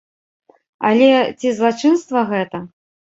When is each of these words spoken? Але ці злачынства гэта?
Але 0.87 1.09
ці 1.39 1.51
злачынства 1.57 2.19
гэта? 2.33 2.63